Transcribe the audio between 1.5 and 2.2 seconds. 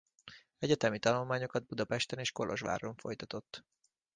Budapesten